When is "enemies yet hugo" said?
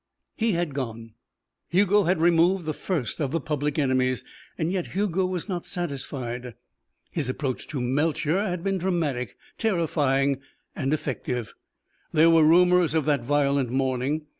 3.77-5.27